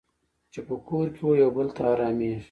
چې 0.51 0.59
په 0.67 0.75
کور 0.87 1.05
کې 1.15 1.21
وو 1.25 1.39
یو 1.41 1.49
بل 1.57 1.67
ته 1.75 1.81
حرامېږي. 1.89 2.39